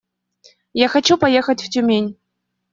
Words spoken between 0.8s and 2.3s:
хочу поехать в Тюмень.